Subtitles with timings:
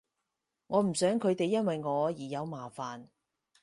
[0.65, 3.05] 我唔想佢哋因為我而有麻煩